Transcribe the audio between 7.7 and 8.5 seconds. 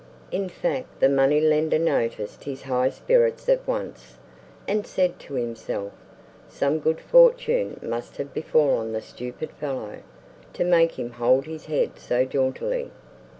must have